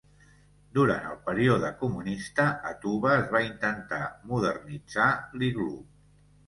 Durant 0.77 1.03
el 1.09 1.19
període 1.27 1.69
comunista 1.83 2.47
a 2.73 2.73
Tuva 2.87 3.13
es 3.19 3.31
va 3.37 3.43
intentar 3.53 4.05
"modernitzar" 4.33 5.13
l'iglú. 5.39 5.75